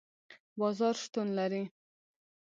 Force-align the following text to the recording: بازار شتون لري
بازار 0.59 0.93
شتون 1.03 1.27
لري 1.37 1.63